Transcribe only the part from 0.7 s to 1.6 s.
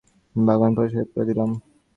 পরিষ্কার করে দিলাম।